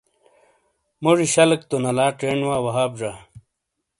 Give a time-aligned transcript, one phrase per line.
[1.03, 3.11] موجی شلیک تو نلا چینڈ وا وہاب زا۔